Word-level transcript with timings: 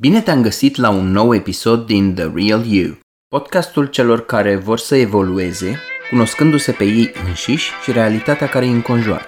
Bine 0.00 0.20
te-am 0.20 0.42
găsit 0.42 0.76
la 0.76 0.90
un 0.90 1.10
nou 1.10 1.34
episod 1.34 1.86
din 1.86 2.14
The 2.14 2.30
Real 2.34 2.64
You, 2.66 2.98
podcastul 3.28 3.86
celor 3.86 4.26
care 4.26 4.56
vor 4.56 4.78
să 4.78 4.96
evolueze, 4.96 5.80
cunoscându-se 6.10 6.72
pe 6.72 6.84
ei 6.84 7.12
înșiși 7.26 7.70
și 7.82 7.92
realitatea 7.92 8.48
care 8.48 8.64
îi 8.64 8.72
înconjoară. 8.72 9.24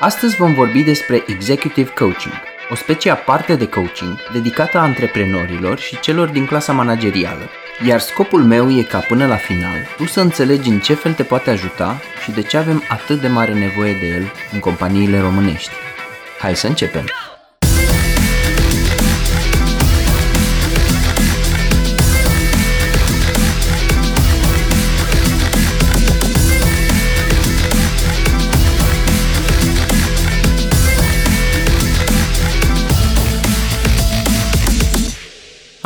Astăzi 0.00 0.36
vom 0.36 0.54
vorbi 0.54 0.82
despre 0.82 1.24
Executive 1.26 1.90
Coaching, 1.98 2.34
o 2.70 2.74
specie 2.74 3.10
aparte 3.10 3.54
de 3.54 3.68
coaching 3.68 4.16
dedicată 4.32 4.78
antreprenorilor 4.78 5.78
și 5.78 6.00
celor 6.00 6.28
din 6.28 6.46
clasa 6.46 6.72
managerială, 6.72 7.48
iar 7.86 8.00
scopul 8.00 8.42
meu 8.42 8.70
e 8.70 8.82
ca 8.82 8.98
până 8.98 9.26
la 9.26 9.36
final 9.36 9.76
tu 9.96 10.06
să 10.06 10.20
înțelegi 10.20 10.68
în 10.68 10.80
ce 10.80 10.94
fel 10.94 11.12
te 11.12 11.22
poate 11.22 11.50
ajuta 11.50 12.00
și 12.22 12.30
de 12.30 12.42
ce 12.42 12.56
avem 12.56 12.82
atât 12.88 13.20
de 13.20 13.28
mare 13.28 13.54
nevoie 13.54 13.96
de 14.00 14.06
el 14.06 14.32
în 14.52 14.58
companiile 14.58 15.20
românești. 15.20 15.72
Hai 16.38 16.56
să 16.56 16.66
începem! 16.66 17.04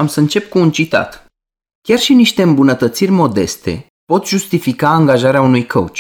Să 0.08 0.20
încep 0.20 0.48
cu 0.48 0.58
un 0.58 0.70
citat. 0.70 1.26
Chiar 1.88 1.98
și 1.98 2.14
niște 2.14 2.42
îmbunătățiri 2.42 3.10
modeste 3.10 3.86
pot 4.04 4.26
justifica 4.26 4.88
angajarea 4.88 5.40
unui 5.40 5.66
coach. 5.66 5.98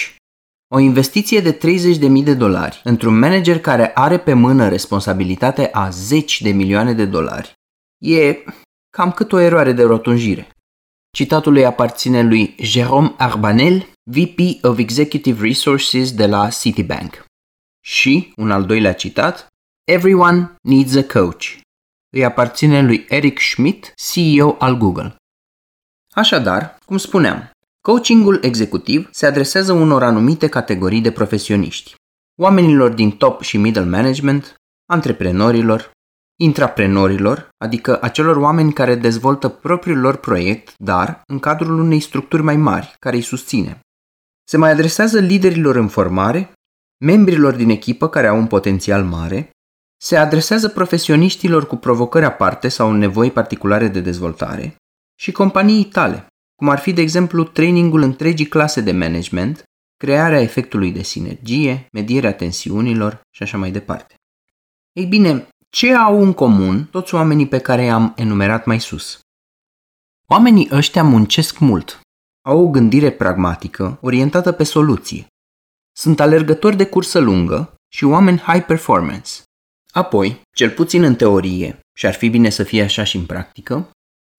O 0.74 0.78
investiție 0.78 1.40
de 1.40 1.56
30.000 1.56 2.24
de 2.24 2.34
dolari 2.34 2.80
într-un 2.84 3.18
manager 3.18 3.60
care 3.60 3.90
are 3.94 4.18
pe 4.18 4.32
mână 4.32 4.68
responsabilitate 4.68 5.68
a 5.72 5.90
10 5.90 6.44
de 6.44 6.50
milioane 6.50 6.92
de 6.92 7.06
dolari 7.06 7.52
e 7.98 8.44
cam 8.90 9.12
cât 9.12 9.32
o 9.32 9.38
eroare 9.38 9.72
de 9.72 9.82
rotunjire. 9.82 10.48
Citatul 11.16 11.56
îi 11.56 11.64
aparține 11.64 12.22
lui 12.22 12.54
Jérôme 12.54 13.16
Arbanel, 13.16 13.86
VP 14.10 14.64
of 14.64 14.78
Executive 14.78 15.46
Resources 15.46 16.12
de 16.12 16.26
la 16.26 16.48
Citibank. 16.48 17.24
Și, 17.84 18.32
un 18.36 18.50
al 18.50 18.64
doilea 18.64 18.94
citat, 18.94 19.46
Everyone 19.90 20.54
needs 20.62 20.94
a 20.94 21.04
coach 21.04 21.58
îi 22.10 22.24
aparține 22.24 22.82
lui 22.82 23.06
Eric 23.08 23.38
Schmidt, 23.38 23.94
CEO 23.94 24.56
al 24.58 24.76
Google. 24.76 25.16
Așadar, 26.14 26.78
cum 26.86 26.96
spuneam, 26.96 27.50
coachingul 27.80 28.38
executiv 28.42 29.08
se 29.10 29.26
adresează 29.26 29.72
unor 29.72 30.02
anumite 30.02 30.48
categorii 30.48 31.00
de 31.00 31.12
profesioniști. 31.12 31.94
Oamenilor 32.40 32.90
din 32.92 33.10
top 33.10 33.42
și 33.42 33.56
middle 33.56 33.84
management, 33.84 34.54
antreprenorilor, 34.90 35.90
intraprenorilor, 36.40 37.48
adică 37.64 38.02
acelor 38.02 38.36
oameni 38.36 38.72
care 38.72 38.94
dezvoltă 38.94 39.48
propriul 39.48 39.98
lor 39.98 40.16
proiect, 40.16 40.74
dar 40.76 41.22
în 41.26 41.38
cadrul 41.38 41.78
unei 41.78 42.00
structuri 42.00 42.42
mai 42.42 42.56
mari 42.56 42.94
care 42.98 43.16
îi 43.16 43.22
susține. 43.22 43.80
Se 44.48 44.56
mai 44.56 44.70
adresează 44.70 45.18
liderilor 45.18 45.76
în 45.76 45.88
formare, 45.88 46.52
membrilor 47.04 47.54
din 47.54 47.70
echipă 47.70 48.08
care 48.08 48.26
au 48.26 48.36
un 48.36 48.46
potențial 48.46 49.04
mare, 49.04 49.50
se 50.00 50.16
adresează 50.16 50.68
profesioniștilor 50.68 51.66
cu 51.66 51.76
provocări 51.76 52.24
aparte 52.24 52.68
sau 52.68 52.92
nevoi 52.92 53.30
particulare 53.30 53.88
de 53.88 54.00
dezvoltare 54.00 54.76
și 55.20 55.32
companiei 55.32 55.84
tale, 55.84 56.26
cum 56.54 56.68
ar 56.68 56.78
fi, 56.78 56.92
de 56.92 57.00
exemplu, 57.00 57.44
trainingul 57.44 58.02
întregii 58.02 58.46
clase 58.46 58.80
de 58.80 58.92
management, 58.92 59.62
crearea 59.96 60.40
efectului 60.40 60.92
de 60.92 61.02
sinergie, 61.02 61.86
medierea 61.92 62.34
tensiunilor 62.34 63.20
și 63.30 63.42
așa 63.42 63.58
mai 63.58 63.70
departe. 63.70 64.14
Ei 64.92 65.06
bine, 65.06 65.48
ce 65.70 65.94
au 65.94 66.22
în 66.22 66.32
comun 66.32 66.84
toți 66.84 67.14
oamenii 67.14 67.48
pe 67.48 67.58
care 67.58 67.82
i-am 67.82 68.12
enumerat 68.16 68.64
mai 68.64 68.80
sus? 68.80 69.20
Oamenii 70.26 70.68
ăștia 70.72 71.02
muncesc 71.02 71.58
mult, 71.58 72.00
au 72.46 72.60
o 72.60 72.68
gândire 72.70 73.10
pragmatică 73.10 73.98
orientată 74.00 74.52
pe 74.52 74.64
soluție. 74.64 75.26
Sunt 75.92 76.20
alergători 76.20 76.76
de 76.76 76.86
cursă 76.86 77.18
lungă 77.18 77.74
și 77.88 78.04
oameni 78.04 78.38
high 78.38 78.64
performance, 78.64 79.30
Apoi, 79.92 80.40
cel 80.56 80.70
puțin 80.70 81.02
în 81.02 81.14
teorie, 81.14 81.80
și 81.96 82.06
ar 82.06 82.14
fi 82.14 82.28
bine 82.28 82.50
să 82.50 82.62
fie 82.62 82.82
așa 82.82 83.04
și 83.04 83.16
în 83.16 83.26
practică, 83.26 83.90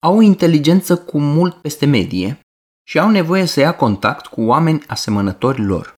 au 0.02 0.16
o 0.16 0.20
inteligență 0.20 0.96
cu 0.96 1.20
mult 1.20 1.54
peste 1.54 1.86
medie 1.86 2.40
și 2.88 2.98
au 2.98 3.10
nevoie 3.10 3.44
să 3.44 3.60
ia 3.60 3.76
contact 3.76 4.26
cu 4.26 4.40
oameni 4.40 4.84
asemănători 4.86 5.64
lor. 5.64 5.94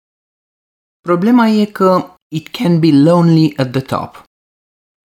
Problema 1.00 1.46
e 1.46 1.64
că 1.64 2.14
it 2.34 2.48
can 2.48 2.78
be 2.78 2.90
lonely 2.90 3.56
at 3.56 3.70
the 3.70 3.80
top. 3.80 4.22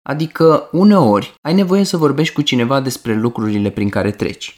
Adică, 0.01 0.69
uneori, 0.71 1.33
ai 1.41 1.53
nevoie 1.53 1.83
să 1.83 1.97
vorbești 1.97 2.33
cu 2.33 2.41
cineva 2.41 2.81
despre 2.81 3.13
lucrurile 3.13 3.71
prin 3.71 3.89
care 3.89 4.11
treci. 4.11 4.55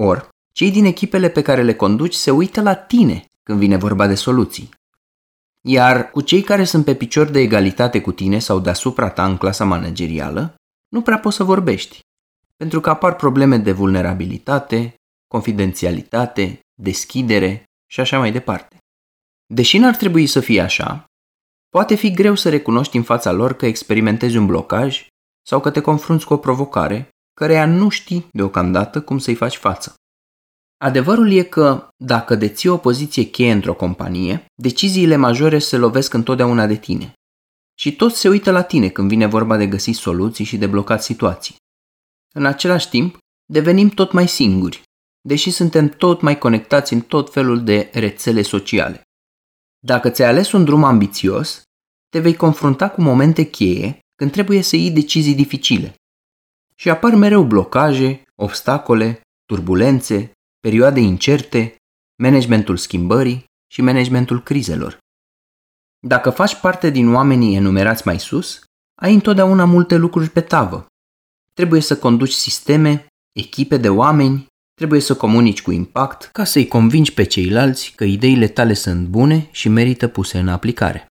Or, 0.00 0.28
cei 0.52 0.70
din 0.70 0.84
echipele 0.84 1.28
pe 1.28 1.42
care 1.42 1.62
le 1.62 1.74
conduci 1.74 2.14
se 2.14 2.30
uită 2.30 2.62
la 2.62 2.74
tine 2.74 3.24
când 3.42 3.58
vine 3.58 3.76
vorba 3.76 4.06
de 4.06 4.14
soluții. 4.14 4.68
Iar 5.68 6.10
cu 6.10 6.20
cei 6.20 6.42
care 6.42 6.64
sunt 6.64 6.84
pe 6.84 6.94
picior 6.94 7.28
de 7.28 7.40
egalitate 7.40 8.00
cu 8.00 8.12
tine 8.12 8.38
sau 8.38 8.60
deasupra 8.60 9.10
ta 9.10 9.24
în 9.24 9.36
clasa 9.36 9.64
managerială, 9.64 10.54
nu 10.88 11.02
prea 11.02 11.18
poți 11.18 11.36
să 11.36 11.44
vorbești, 11.44 12.00
pentru 12.56 12.80
că 12.80 12.90
apar 12.90 13.16
probleme 13.16 13.56
de 13.56 13.72
vulnerabilitate, 13.72 14.94
confidențialitate, 15.26 16.60
deschidere 16.74 17.64
și 17.90 18.00
așa 18.00 18.18
mai 18.18 18.32
departe. 18.32 18.76
Deși 19.46 19.78
n-ar 19.78 19.96
trebui 19.96 20.26
să 20.26 20.40
fie 20.40 20.60
așa, 20.60 21.04
poate 21.68 21.94
fi 21.94 22.10
greu 22.10 22.34
să 22.34 22.48
recunoști 22.48 22.96
în 22.96 23.02
fața 23.02 23.32
lor 23.32 23.52
că 23.52 23.66
experimentezi 23.66 24.36
un 24.36 24.46
blocaj 24.46 25.06
sau 25.46 25.60
că 25.60 25.70
te 25.70 25.80
confrunți 25.80 26.26
cu 26.26 26.32
o 26.32 26.36
provocare 26.36 27.08
căreia 27.34 27.66
nu 27.66 27.88
știi 27.88 28.26
deocamdată 28.32 29.02
cum 29.02 29.18
să-i 29.18 29.34
faci 29.34 29.56
față. 29.56 29.94
Adevărul 30.78 31.32
e 31.32 31.42
că, 31.42 31.88
dacă 31.96 32.34
deții 32.34 32.68
o 32.68 32.76
poziție 32.76 33.22
cheie 33.22 33.52
într-o 33.52 33.74
companie, 33.74 34.44
deciziile 34.54 35.16
majore 35.16 35.58
se 35.58 35.76
lovesc 35.76 36.14
întotdeauna 36.14 36.66
de 36.66 36.76
tine. 36.76 37.12
Și 37.78 37.96
toți 37.96 38.18
se 38.18 38.28
uită 38.28 38.50
la 38.50 38.62
tine 38.62 38.88
când 38.88 39.08
vine 39.08 39.26
vorba 39.26 39.56
de 39.56 39.66
găsit 39.66 39.96
soluții 39.96 40.44
și 40.44 40.56
de 40.56 40.66
blocat 40.66 41.02
situații. 41.02 41.56
În 42.34 42.46
același 42.46 42.88
timp, 42.88 43.18
devenim 43.52 43.88
tot 43.88 44.12
mai 44.12 44.28
singuri, 44.28 44.82
deși 45.20 45.50
suntem 45.50 45.88
tot 45.88 46.20
mai 46.20 46.38
conectați 46.38 46.92
în 46.92 47.00
tot 47.00 47.32
felul 47.32 47.64
de 47.64 47.90
rețele 47.92 48.42
sociale. 48.42 49.00
Dacă 49.78 50.10
ți-ai 50.10 50.28
ales 50.28 50.52
un 50.52 50.64
drum 50.64 50.84
ambițios, 50.84 51.62
te 52.08 52.20
vei 52.20 52.36
confrunta 52.36 52.90
cu 52.90 53.00
momente 53.00 53.44
cheie 53.50 53.98
când 54.14 54.30
trebuie 54.30 54.62
să 54.62 54.76
iei 54.76 54.90
decizii 54.90 55.34
dificile. 55.34 55.94
Și 56.74 56.90
apar 56.90 57.14
mereu 57.14 57.44
blocaje, 57.44 58.22
obstacole, 58.34 59.20
turbulențe, 59.44 60.32
perioade 60.66 61.00
incerte, 61.00 61.76
managementul 62.22 62.76
schimbării 62.76 63.44
și 63.72 63.82
managementul 63.82 64.42
crizelor. 64.42 64.98
Dacă 66.06 66.30
faci 66.30 66.60
parte 66.60 66.90
din 66.90 67.14
oamenii 67.14 67.56
enumerați 67.56 68.02
mai 68.04 68.20
sus, 68.20 68.62
ai 69.02 69.14
întotdeauna 69.14 69.64
multe 69.64 69.96
lucruri 69.96 70.28
pe 70.28 70.40
tavă. 70.40 70.86
Trebuie 71.52 71.80
să 71.80 71.96
conduci 71.96 72.32
sisteme, 72.32 73.06
echipe 73.32 73.76
de 73.76 73.88
oameni, 73.88 74.46
trebuie 74.74 75.00
să 75.00 75.16
comunici 75.16 75.62
cu 75.62 75.70
impact 75.70 76.28
ca 76.32 76.44
să-i 76.44 76.68
convingi 76.68 77.14
pe 77.14 77.22
ceilalți 77.24 77.92
că 77.96 78.04
ideile 78.04 78.48
tale 78.48 78.74
sunt 78.74 79.06
bune 79.06 79.48
și 79.50 79.68
merită 79.68 80.08
puse 80.08 80.38
în 80.38 80.48
aplicare. 80.48 81.06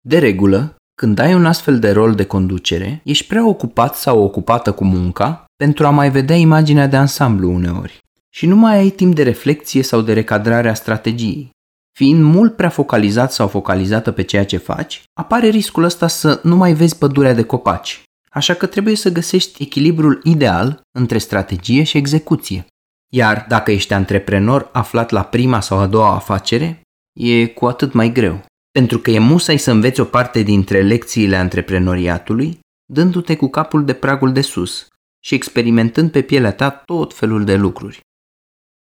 De 0.00 0.18
regulă, 0.18 0.76
când 0.94 1.18
ai 1.18 1.34
un 1.34 1.46
astfel 1.46 1.78
de 1.78 1.90
rol 1.90 2.14
de 2.14 2.26
conducere, 2.26 3.00
ești 3.04 3.26
prea 3.26 3.46
ocupat 3.46 3.94
sau 3.94 4.22
ocupată 4.22 4.72
cu 4.72 4.84
munca 4.84 5.44
pentru 5.56 5.86
a 5.86 5.90
mai 5.90 6.10
vedea 6.10 6.36
imaginea 6.36 6.86
de 6.86 6.96
ansamblu 6.96 7.50
uneori 7.50 8.00
și 8.30 8.46
nu 8.46 8.56
mai 8.56 8.76
ai 8.76 8.90
timp 8.90 9.14
de 9.14 9.22
reflexie 9.22 9.82
sau 9.82 10.00
de 10.00 10.12
recadrare 10.12 10.68
a 10.68 10.74
strategiei. 10.74 11.50
Fiind 11.92 12.22
mult 12.22 12.56
prea 12.56 12.68
focalizat 12.68 13.32
sau 13.32 13.48
focalizată 13.48 14.12
pe 14.12 14.22
ceea 14.22 14.44
ce 14.44 14.56
faci, 14.56 15.02
apare 15.12 15.48
riscul 15.48 15.82
ăsta 15.82 16.06
să 16.06 16.40
nu 16.42 16.56
mai 16.56 16.72
vezi 16.72 16.98
pădurea 16.98 17.34
de 17.34 17.42
copaci. 17.42 18.02
Așa 18.30 18.54
că 18.54 18.66
trebuie 18.66 18.96
să 18.96 19.12
găsești 19.12 19.62
echilibrul 19.62 20.20
ideal 20.24 20.80
între 20.98 21.18
strategie 21.18 21.82
și 21.82 21.96
execuție. 21.96 22.66
Iar 23.12 23.44
dacă 23.48 23.70
ești 23.70 23.92
antreprenor 23.92 24.68
aflat 24.72 25.10
la 25.10 25.22
prima 25.22 25.60
sau 25.60 25.78
a 25.78 25.86
doua 25.86 26.14
afacere, 26.14 26.80
e 27.12 27.46
cu 27.46 27.66
atât 27.66 27.92
mai 27.92 28.12
greu. 28.12 28.44
Pentru 28.70 28.98
că 28.98 29.10
e 29.10 29.18
musai 29.18 29.58
să 29.58 29.70
înveți 29.70 30.00
o 30.00 30.04
parte 30.04 30.42
dintre 30.42 30.82
lecțiile 30.82 31.36
antreprenoriatului, 31.36 32.58
dându-te 32.92 33.36
cu 33.36 33.48
capul 33.48 33.84
de 33.84 33.92
pragul 33.92 34.32
de 34.32 34.40
sus 34.40 34.86
și 35.24 35.34
experimentând 35.34 36.10
pe 36.10 36.22
pielea 36.22 36.52
ta 36.52 36.70
tot 36.70 37.14
felul 37.14 37.44
de 37.44 37.56
lucruri. 37.56 38.00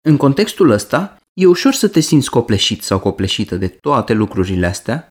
În 0.01 0.17
contextul 0.17 0.69
ăsta, 0.69 1.17
e 1.33 1.45
ușor 1.45 1.73
să 1.73 1.87
te 1.87 1.99
simți 1.99 2.29
copleșit 2.29 2.83
sau 2.83 2.99
copleșită 2.99 3.55
de 3.55 3.67
toate 3.67 4.13
lucrurile 4.13 4.67
astea 4.67 5.07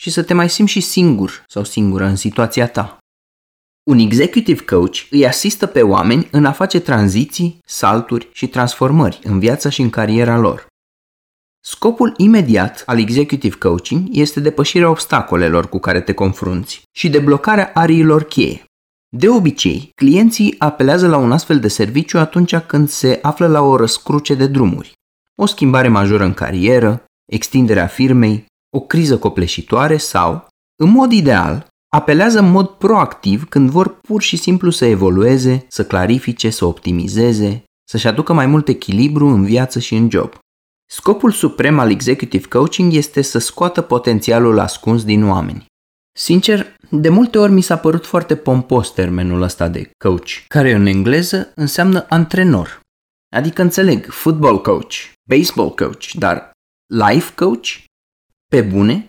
și 0.00 0.10
să 0.10 0.22
te 0.22 0.34
mai 0.34 0.50
simți 0.50 0.72
și 0.72 0.80
singur 0.80 1.44
sau 1.46 1.64
singură 1.64 2.04
în 2.04 2.16
situația 2.16 2.68
ta. 2.68 2.98
Un 3.90 3.98
executive 3.98 4.64
coach 4.64 4.96
îi 5.10 5.26
asistă 5.26 5.66
pe 5.66 5.82
oameni 5.82 6.28
în 6.30 6.44
a 6.44 6.52
face 6.52 6.80
tranziții, 6.80 7.58
salturi 7.66 8.28
și 8.32 8.48
transformări 8.48 9.18
în 9.22 9.38
viața 9.38 9.68
și 9.68 9.80
în 9.80 9.90
cariera 9.90 10.38
lor. 10.38 10.66
Scopul 11.60 12.14
imediat 12.16 12.82
al 12.86 12.98
executive 12.98 13.56
coaching 13.56 14.08
este 14.10 14.40
depășirea 14.40 14.90
obstacolelor 14.90 15.68
cu 15.68 15.78
care 15.78 16.00
te 16.00 16.12
confrunți 16.12 16.82
și 16.96 17.08
deblocarea 17.08 17.70
ariilor 17.74 18.24
cheie. 18.24 18.64
De 19.16 19.28
obicei, 19.28 19.90
clienții 19.94 20.54
apelează 20.58 21.08
la 21.08 21.16
un 21.16 21.32
astfel 21.32 21.60
de 21.60 21.68
serviciu 21.68 22.18
atunci 22.18 22.56
când 22.56 22.88
se 22.88 23.18
află 23.22 23.46
la 23.46 23.60
o 23.60 23.76
răscruce 23.76 24.34
de 24.34 24.46
drumuri. 24.46 24.92
O 25.40 25.46
schimbare 25.46 25.88
majoră 25.88 26.24
în 26.24 26.34
carieră, 26.34 27.04
extinderea 27.32 27.86
firmei, 27.86 28.46
o 28.76 28.80
criză 28.80 29.18
copleșitoare 29.18 29.96
sau, 29.96 30.46
în 30.82 30.90
mod 30.90 31.12
ideal, 31.12 31.66
apelează 31.88 32.38
în 32.38 32.50
mod 32.50 32.68
proactiv 32.68 33.48
când 33.48 33.70
vor 33.70 34.00
pur 34.00 34.22
și 34.22 34.36
simplu 34.36 34.70
să 34.70 34.84
evolueze, 34.84 35.66
să 35.68 35.84
clarifice, 35.84 36.50
să 36.50 36.64
optimizeze, 36.64 37.64
să-și 37.84 38.06
aducă 38.06 38.32
mai 38.32 38.46
mult 38.46 38.68
echilibru 38.68 39.26
în 39.26 39.44
viață 39.44 39.78
și 39.78 39.94
în 39.94 40.10
job. 40.10 40.34
Scopul 40.90 41.30
suprem 41.30 41.78
al 41.78 41.90
executive 41.90 42.48
coaching 42.48 42.92
este 42.92 43.22
să 43.22 43.38
scoată 43.38 43.82
potențialul 43.82 44.58
ascuns 44.58 45.04
din 45.04 45.24
oameni. 45.24 45.66
Sincer, 46.18 46.76
de 46.90 47.08
multe 47.08 47.38
ori 47.38 47.52
mi 47.52 47.60
s-a 47.60 47.78
părut 47.78 48.06
foarte 48.06 48.36
pompos 48.36 48.92
termenul 48.92 49.42
ăsta 49.42 49.68
de 49.68 49.90
coach, 50.04 50.28
care 50.48 50.72
în 50.72 50.86
engleză 50.86 51.52
înseamnă 51.54 52.06
antrenor. 52.08 52.80
Adică 53.36 53.62
înțeleg 53.62 54.10
football 54.10 54.60
coach, 54.60 54.94
baseball 55.28 55.74
coach, 55.74 56.10
dar 56.12 56.50
life 56.86 57.34
coach? 57.34 57.66
Pe 58.50 58.62
bune? 58.62 59.08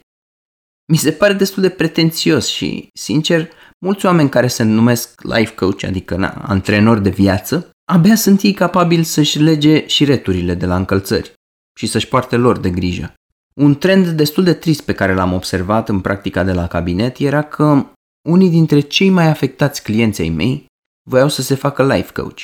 Mi 0.91 0.97
se 0.97 1.11
pare 1.11 1.33
destul 1.33 1.61
de 1.61 1.69
pretențios 1.69 2.47
și, 2.47 2.87
sincer, 2.93 3.49
mulți 3.85 4.05
oameni 4.05 4.29
care 4.29 4.47
se 4.47 4.63
numesc 4.63 5.21
life 5.21 5.55
coach, 5.55 5.83
adică 5.83 6.15
na, 6.15 6.29
antrenor 6.29 6.97
de 6.97 7.09
viață, 7.09 7.69
abia 7.91 8.15
sunt 8.15 8.41
ei 8.41 8.53
capabili 8.53 9.03
să-și 9.03 9.39
lege 9.39 9.87
și 9.87 10.05
returile 10.05 10.53
de 10.53 10.65
la 10.65 10.75
încălțări 10.75 11.33
și 11.79 11.87
să-și 11.87 12.07
poarte 12.07 12.35
lor 12.35 12.57
de 12.57 12.69
grijă. 12.69 13.13
Un 13.53 13.77
trend 13.77 14.07
destul 14.07 14.43
de 14.43 14.53
trist 14.53 14.81
pe 14.81 14.93
care 14.93 15.13
l-am 15.13 15.33
observat 15.33 15.89
în 15.89 15.99
practica 16.01 16.43
de 16.43 16.53
la 16.53 16.67
cabinet 16.67 17.17
era 17.17 17.41
că 17.41 17.85
unii 18.29 18.49
dintre 18.49 18.79
cei 18.79 19.09
mai 19.09 19.27
afectați 19.27 19.83
clienți 19.83 20.21
ai 20.21 20.29
mei 20.29 20.65
voiau 21.09 21.29
să 21.29 21.41
se 21.41 21.55
facă 21.55 21.93
life 21.93 22.11
coach 22.11 22.39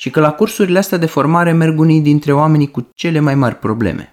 și 0.00 0.10
că 0.10 0.20
la 0.20 0.32
cursurile 0.32 0.78
astea 0.78 0.98
de 0.98 1.06
formare 1.06 1.52
merg 1.52 1.78
unii 1.78 2.00
dintre 2.00 2.32
oamenii 2.32 2.70
cu 2.70 2.88
cele 2.94 3.20
mai 3.20 3.34
mari 3.34 3.58
probleme. 3.58 4.10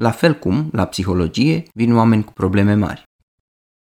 La 0.00 0.10
fel 0.10 0.34
cum, 0.34 0.68
la 0.72 0.84
psihologie, 0.84 1.64
vin 1.74 1.96
oameni 1.96 2.24
cu 2.24 2.32
probleme 2.32 2.74
mari. 2.74 3.02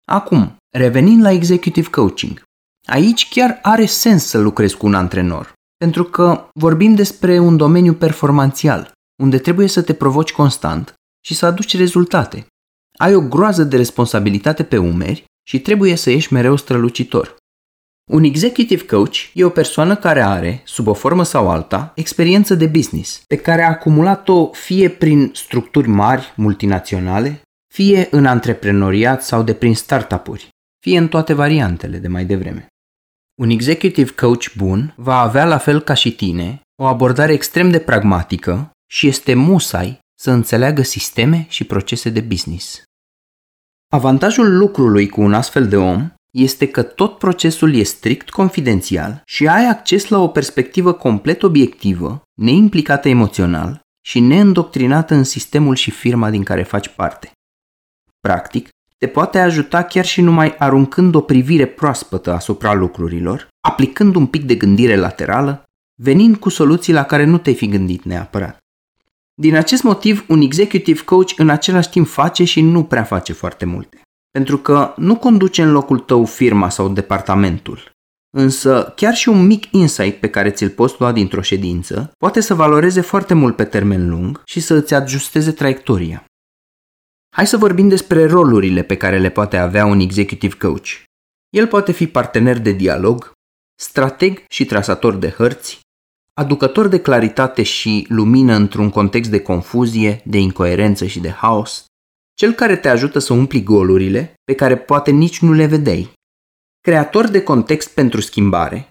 Acum, 0.06 0.56
revenind 0.78 1.22
la 1.22 1.32
executive 1.32 1.90
coaching, 1.90 2.42
aici 2.88 3.30
chiar 3.30 3.60
are 3.62 3.86
sens 3.86 4.26
să 4.26 4.38
lucrezi 4.38 4.78
cu 4.78 4.86
un 4.86 4.94
antrenor, 4.94 5.54
pentru 5.78 6.04
că 6.04 6.48
vorbim 6.54 6.96
despre 6.96 7.40
un 7.40 7.58
domeniu 7.58 7.94
performanțial, 7.94 8.92
unde 9.24 9.38
trebuie 9.38 9.68
să 9.68 9.82
te 9.82 9.94
provoci 9.94 10.32
constant 10.32 10.94
și 11.26 11.34
să 11.34 11.46
aduci 11.46 11.78
rezultate. 11.78 12.46
Ai 12.98 13.16
o 13.16 13.22
groază 13.22 13.64
de 13.64 13.78
responsabilitate 13.78 14.64
pe 14.64 14.78
umeri 14.78 15.24
și 15.48 15.60
trebuie 15.60 15.96
să 15.96 16.10
ieși 16.10 16.34
mereu 16.34 16.56
strălucitor. 16.56 17.36
Un 18.12 18.24
executive 18.24 18.86
coach 18.86 19.16
e 19.34 19.44
o 19.44 19.50
persoană 19.50 19.96
care 19.96 20.22
are, 20.22 20.62
sub 20.66 20.88
o 20.88 20.94
formă 20.94 21.24
sau 21.24 21.50
alta, 21.50 21.92
experiență 21.96 22.56
de 22.56 22.68
business, 22.68 23.24
pe 23.28 23.36
care 23.36 23.64
a 23.64 23.70
acumulat-o 23.70 24.52
fie 24.52 24.90
prin 24.90 25.32
structuri 25.34 25.88
mari, 25.88 26.34
multinaționale, 26.36 27.42
fie 27.74 28.08
în 28.12 28.26
antreprenoriat 28.26 29.24
sau 29.24 29.44
de 29.44 29.54
prin 29.54 29.76
startup-uri, 29.76 30.50
fie 30.80 30.98
în 30.98 31.08
toate 31.08 31.34
variantele 31.34 31.98
de 31.98 32.08
mai 32.08 32.26
devreme. 32.26 32.68
Un 33.42 33.50
executive 33.50 34.12
coach 34.12 34.54
bun 34.58 34.94
va 34.98 35.20
avea, 35.20 35.46
la 35.46 35.58
fel 35.58 35.82
ca 35.82 35.94
și 35.94 36.16
tine, 36.16 36.62
o 36.82 36.86
abordare 36.86 37.34
extrem 37.34 37.70
de 37.70 37.80
pragmatică 37.80 38.72
și 38.92 39.08
este 39.08 39.34
musai 39.34 40.04
să 40.26 40.32
înțeleagă 40.32 40.82
sisteme 40.82 41.46
și 41.50 41.64
procese 41.64 42.10
de 42.10 42.22
business. 42.22 42.82
Avantajul 43.94 44.58
lucrului 44.58 45.08
cu 45.08 45.22
un 45.22 45.34
astfel 45.34 45.68
de 45.68 45.78
om 45.78 46.10
este 46.32 46.68
că 46.68 46.84
tot 46.84 47.18
procesul 47.18 47.76
e 47.76 47.84
strict 47.84 48.30
confidențial 48.30 49.22
și 49.26 49.48
ai 49.48 49.66
acces 49.66 50.08
la 50.08 50.18
o 50.18 50.28
perspectivă 50.28 50.94
complet 50.94 51.44
obiectivă, 51.44 52.22
neimplicată 52.42 53.10
emoțional 53.10 53.82
și 54.06 54.20
neîndoctrinată 54.20 55.14
în 55.14 55.24
sistemul 55.24 55.76
și 55.76 55.92
firma 55.92 56.30
din 56.30 56.44
care 56.44 56.64
faci 56.64 56.88
parte. 56.88 57.32
Practic, 58.20 58.70
te 58.98 59.08
poate 59.08 59.40
ajuta 59.40 59.84
chiar 59.84 60.06
și 60.06 60.22
numai 60.22 60.56
aruncând 60.58 61.16
o 61.16 61.22
privire 61.22 61.66
proaspătă 61.66 62.34
asupra 62.34 62.74
lucrurilor, 62.74 63.48
aplicând 63.68 64.16
un 64.16 64.28
pic 64.28 64.44
de 64.44 64.56
gândire 64.56 64.96
laterală, 64.96 65.64
venind 66.02 66.36
cu 66.36 66.50
soluții 66.50 66.94
la 66.94 67.04
care 67.04 67.24
nu 67.24 67.38
te-ai 67.38 67.56
fi 67.56 67.68
gândit 67.68 68.04
neapărat. 68.04 68.58
Din 69.42 69.56
acest 69.56 69.84
motiv, 69.84 70.26
un 70.28 70.42
executive 70.42 71.04
coach 71.04 71.32
în 71.38 71.50
același 71.50 71.90
timp 71.90 72.08
face 72.08 72.44
și 72.44 72.62
nu 72.62 72.84
prea 72.84 73.04
face 73.04 73.34
foarte 73.34 73.66
multe. 73.66 74.02
Pentru 74.32 74.58
că 74.58 74.94
nu 74.98 75.16
conduce 75.18 75.62
în 75.62 75.72
locul 75.72 76.00
tău 76.00 76.26
firma 76.26 76.70
sau 76.70 76.90
departamentul. 76.90 77.94
Însă, 78.38 78.94
chiar 78.96 79.14
și 79.14 79.30
un 79.30 79.46
mic 79.46 79.66
insight 79.72 80.20
pe 80.20 80.30
care 80.30 80.52
ți-l 80.52 80.70
poți 80.70 80.96
lua 81.00 81.12
dintr-o 81.12 81.42
ședință 81.42 82.12
poate 82.18 82.40
să 82.40 82.54
valoreze 82.54 83.02
foarte 83.02 83.34
mult 83.34 83.56
pe 83.56 83.64
termen 83.64 84.10
lung 84.10 84.42
și 84.46 84.60
să 84.60 84.74
îți 84.74 84.94
ajusteze 84.94 85.52
traiectoria. 85.52 86.26
Hai 87.36 87.48
să 87.48 87.58
vorbim 87.58 87.88
despre 87.88 88.26
rolurile 88.26 88.84
pe 88.84 88.98
care 88.98 89.20
le 89.20 89.30
poate 89.30 89.58
avea 89.58 89.86
un 89.86 90.00
executive 90.00 90.56
coach. 90.58 90.88
El 91.50 91.68
poate 91.68 91.92
fi 91.92 92.08
partener 92.08 92.60
de 92.60 92.72
dialog, 92.72 93.32
strateg 93.82 94.44
și 94.50 94.66
trasator 94.66 95.14
de 95.14 95.30
hărți, 95.30 95.80
aducător 96.42 96.88
de 96.88 97.02
claritate 97.02 97.64
și 97.64 98.06
lumină 98.10 98.56
într-un 98.56 98.90
context 98.90 99.30
de 99.30 99.42
confuzie, 99.42 100.22
de 100.26 100.38
incoerență 100.38 101.06
și 101.06 101.20
de 101.20 101.30
haos, 101.30 101.86
cel 102.34 102.54
care 102.54 102.76
te 102.76 102.90
ajută 102.90 103.20
să 103.20 103.34
umpli 103.34 103.64
golurile 103.64 104.34
pe 104.44 104.56
care 104.56 104.78
poate 104.78 105.12
nici 105.12 105.42
nu 105.42 105.52
le 105.52 105.66
vedeai, 105.66 106.14
creator 106.82 107.28
de 107.28 107.44
context 107.44 107.94
pentru 107.94 108.22
schimbare. 108.22 108.88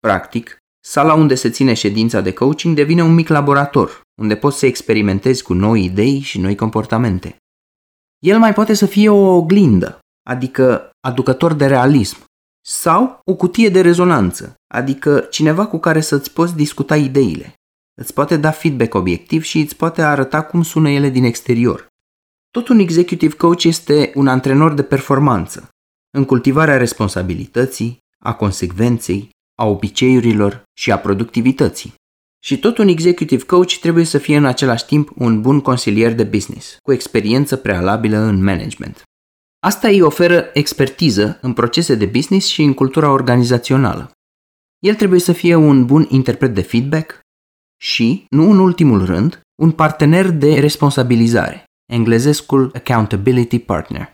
Practic, 0.00 0.56
sala 0.86 1.14
unde 1.14 1.34
se 1.34 1.50
ține 1.50 1.74
ședința 1.74 2.20
de 2.20 2.32
coaching 2.32 2.76
devine 2.76 3.02
un 3.02 3.14
mic 3.14 3.28
laborator, 3.28 4.00
unde 4.20 4.36
poți 4.36 4.58
să 4.58 4.66
experimentezi 4.66 5.42
cu 5.42 5.52
noi 5.52 5.84
idei 5.84 6.20
și 6.20 6.38
noi 6.38 6.54
comportamente. 6.54 7.36
El 8.18 8.38
mai 8.38 8.54
poate 8.54 8.74
să 8.74 8.86
fie 8.86 9.08
o 9.08 9.36
oglindă, 9.36 9.98
adică 10.30 10.90
aducător 11.06 11.52
de 11.52 11.66
realism, 11.66 12.24
sau 12.66 13.20
o 13.24 13.34
cutie 13.34 13.68
de 13.68 13.80
rezonanță, 13.80 14.54
adică 14.74 15.26
cineva 15.30 15.66
cu 15.66 15.78
care 15.78 16.00
să-ți 16.00 16.32
poți 16.32 16.56
discuta 16.56 16.96
ideile. 16.96 17.54
Îți 17.94 18.12
poate 18.12 18.36
da 18.36 18.50
feedback 18.50 18.94
obiectiv 18.94 19.42
și 19.42 19.58
îți 19.58 19.76
poate 19.76 20.02
arăta 20.02 20.42
cum 20.42 20.62
sună 20.62 20.90
ele 20.90 21.08
din 21.08 21.24
exterior. 21.24 21.86
Tot 22.50 22.68
un 22.68 22.78
executive 22.78 23.34
coach 23.34 23.62
este 23.62 24.12
un 24.14 24.28
antrenor 24.28 24.74
de 24.74 24.82
performanță, 24.82 25.68
în 26.10 26.24
cultivarea 26.24 26.76
responsabilității, 26.76 27.98
a 28.18 28.34
consecvenței, 28.34 29.28
a 29.58 29.64
obiceiurilor 29.64 30.62
și 30.76 30.92
a 30.92 30.98
productivității. 30.98 31.94
Și 32.44 32.58
tot 32.58 32.78
un 32.78 32.88
executive 32.88 33.44
coach 33.44 33.72
trebuie 33.72 34.04
să 34.04 34.18
fie 34.18 34.36
în 34.36 34.44
același 34.44 34.86
timp 34.86 35.10
un 35.16 35.40
bun 35.40 35.60
consilier 35.60 36.14
de 36.14 36.24
business, 36.24 36.76
cu 36.82 36.92
experiență 36.92 37.56
prealabilă 37.56 38.16
în 38.16 38.42
management. 38.42 39.02
Asta 39.64 39.88
îi 39.88 40.00
oferă 40.00 40.50
expertiză 40.52 41.38
în 41.40 41.52
procese 41.52 41.94
de 41.94 42.06
business 42.06 42.46
și 42.46 42.62
în 42.62 42.74
cultura 42.74 43.10
organizațională. 43.10 44.10
El 44.78 44.94
trebuie 44.94 45.20
să 45.20 45.32
fie 45.32 45.54
un 45.54 45.86
bun 45.86 46.06
interpret 46.08 46.54
de 46.54 46.62
feedback 46.62 47.20
și, 47.82 48.26
nu 48.30 48.50
în 48.50 48.58
ultimul 48.58 49.04
rând, 49.04 49.40
un 49.62 49.70
partener 49.70 50.30
de 50.30 50.58
responsabilizare, 50.60 51.64
englezescul 51.92 52.70
accountability 52.74 53.58
partner. 53.58 54.12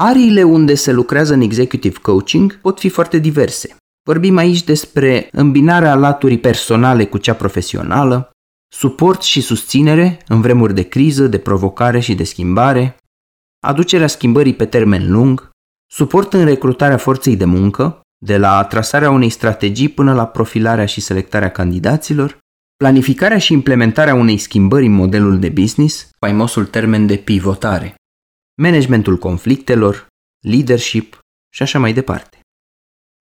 Ariile 0.00 0.42
unde 0.42 0.74
se 0.74 0.92
lucrează 0.92 1.34
în 1.34 1.40
executive 1.40 1.98
coaching 1.98 2.60
pot 2.60 2.78
fi 2.78 2.88
foarte 2.88 3.18
diverse. 3.18 3.76
Vorbim 4.02 4.36
aici 4.36 4.64
despre 4.64 5.28
îmbinarea 5.32 5.94
laturii 5.94 6.38
personale 6.38 7.06
cu 7.06 7.18
cea 7.18 7.34
profesională, 7.34 8.30
suport 8.74 9.22
și 9.22 9.40
susținere 9.40 10.22
în 10.28 10.40
vremuri 10.40 10.74
de 10.74 10.82
criză, 10.82 11.26
de 11.26 11.38
provocare 11.38 12.00
și 12.00 12.14
de 12.14 12.24
schimbare, 12.24 12.96
aducerea 13.60 14.06
schimbării 14.06 14.54
pe 14.54 14.66
termen 14.66 15.10
lung, 15.10 15.50
suport 15.90 16.32
în 16.32 16.44
recrutarea 16.44 16.96
forței 16.96 17.36
de 17.36 17.44
muncă, 17.44 18.00
de 18.24 18.36
la 18.36 18.64
trasarea 18.64 19.10
unei 19.10 19.30
strategii 19.30 19.88
până 19.88 20.14
la 20.14 20.26
profilarea 20.26 20.86
și 20.86 21.00
selectarea 21.00 21.50
candidaților, 21.50 22.38
planificarea 22.76 23.38
și 23.38 23.52
implementarea 23.52 24.14
unei 24.14 24.38
schimbări 24.38 24.86
în 24.86 24.92
modelul 24.92 25.38
de 25.38 25.48
business, 25.48 26.08
faimosul 26.18 26.66
termen 26.66 27.06
de 27.06 27.16
pivotare, 27.16 27.94
managementul 28.62 29.16
conflictelor, 29.16 30.06
leadership 30.46 31.18
și 31.54 31.62
așa 31.62 31.78
mai 31.78 31.92
departe. 31.92 32.40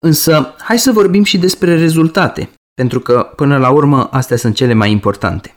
Însă, 0.06 0.56
hai 0.58 0.80
să 0.80 0.92
vorbim 0.92 1.24
și 1.24 1.38
despre 1.38 1.78
rezultate, 1.78 2.50
pentru 2.74 3.00
că, 3.00 3.34
până 3.36 3.58
la 3.58 3.70
urmă, 3.70 4.10
astea 4.12 4.38
sunt 4.38 4.56
cele 4.56 4.74
mai 4.74 4.92
importante. 4.92 5.54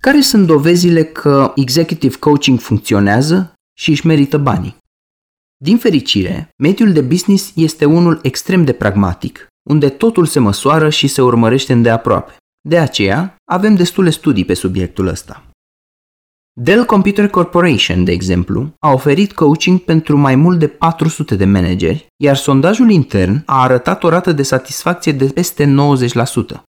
Care 0.00 0.20
sunt 0.20 0.46
dovezile 0.46 1.04
că 1.04 1.52
executive 1.54 2.16
coaching 2.18 2.60
funcționează 2.60 3.52
și 3.78 3.90
își 3.90 4.06
merită 4.06 4.38
banii. 4.38 4.76
Din 5.56 5.78
fericire, 5.78 6.48
mediul 6.62 6.92
de 6.92 7.00
business 7.00 7.52
este 7.54 7.84
unul 7.84 8.18
extrem 8.22 8.64
de 8.64 8.72
pragmatic, 8.72 9.46
unde 9.70 9.88
totul 9.88 10.26
se 10.26 10.38
măsoară 10.38 10.90
și 10.90 11.06
se 11.06 11.22
urmărește 11.22 11.72
îndeaproape. 11.72 12.36
De 12.68 12.78
aceea, 12.78 13.36
avem 13.50 13.74
destule 13.74 14.10
studii 14.10 14.44
pe 14.44 14.54
subiectul 14.54 15.06
ăsta. 15.06 15.42
Dell 16.60 16.84
Computer 16.84 17.28
Corporation, 17.28 18.04
de 18.04 18.12
exemplu, 18.12 18.74
a 18.78 18.92
oferit 18.92 19.32
coaching 19.32 19.78
pentru 19.78 20.16
mai 20.16 20.34
mult 20.34 20.58
de 20.58 20.68
400 20.68 21.36
de 21.36 21.44
manageri, 21.44 22.06
iar 22.16 22.36
sondajul 22.36 22.90
intern 22.90 23.42
a 23.46 23.62
arătat 23.62 24.04
o 24.04 24.08
rată 24.08 24.32
de 24.32 24.42
satisfacție 24.42 25.12
de 25.12 25.26
peste 25.26 25.74
90%. 26.54 26.62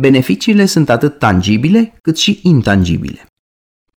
Beneficiile 0.00 0.66
sunt 0.66 0.88
atât 0.88 1.18
tangibile 1.18 1.98
cât 2.02 2.18
și 2.18 2.40
intangibile. 2.42 3.26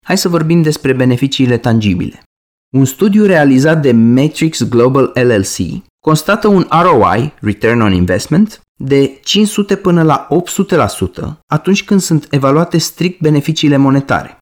Hai 0.06 0.18
să 0.18 0.30
vorbim 0.30 0.62
despre 0.62 0.94
beneficiile 0.94 1.58
tangibile. 1.58 2.24
Un 2.70 2.86
studiu 2.86 3.26
realizat 3.26 3.82
de 3.82 3.92
Matrix 3.92 4.64
Global 4.64 5.12
LLC 5.14 5.84
constată 6.00 6.48
un 6.48 6.66
ROI, 6.70 7.34
Return 7.40 7.82
on 7.82 7.94
Investment, 7.94 8.62
de 8.76 9.20
500 9.24 9.76
până 9.76 10.04
la 10.04 10.28
800% 11.32 11.38
atunci 11.48 11.84
când 11.84 12.02
sunt 12.02 12.28
evaluate 12.30 12.78
strict 12.78 13.22
beneficiile 13.22 13.78
monetare, 13.78 14.38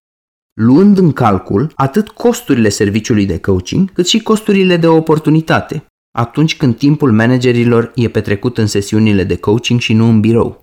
luând 0.62 0.98
în 0.98 1.12
calcul 1.12 1.72
atât 1.76 2.10
costurile 2.10 2.70
serviciului 2.70 3.26
de 3.26 3.40
coaching, 3.40 3.92
cât 3.94 4.08
și 4.08 4.22
costurile 4.22 4.78
de 4.78 4.88
oportunitate, 4.88 5.86
atunci 6.18 6.58
când 6.58 6.78
timpul 6.78 7.12
managerilor 7.12 7.92
e 7.96 8.08
petrecut 8.08 8.58
în 8.58 8.68
sesiunile 8.68 9.24
de 9.24 9.38
coaching 9.38 9.80
și 9.80 9.94
nu 9.94 10.06
în 10.06 10.20
birou. 10.20 10.62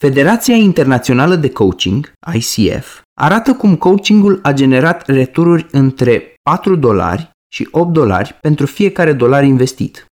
Federația 0.00 0.54
Internațională 0.54 1.36
de 1.36 1.50
Coaching, 1.50 2.12
ICF, 2.34 3.00
arată 3.20 3.54
cum 3.54 3.76
coachingul 3.76 4.38
a 4.42 4.52
generat 4.52 5.08
retururi 5.08 5.66
între 5.70 6.33
4 6.50 6.76
dolari 6.76 7.30
și 7.52 7.68
8 7.70 7.92
dolari 7.92 8.38
pentru 8.40 8.66
fiecare 8.66 9.12
dolar 9.12 9.44
investit. 9.44 10.06